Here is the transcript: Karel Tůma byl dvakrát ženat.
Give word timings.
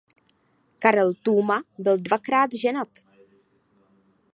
Karel 0.79 1.13
Tůma 1.13 1.63
byl 1.77 1.97
dvakrát 1.97 2.49
ženat. 2.53 2.87